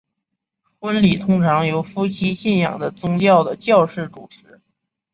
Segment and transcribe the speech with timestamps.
[0.79, 4.59] 婚礼通常由夫妻信仰的宗教的教士主持。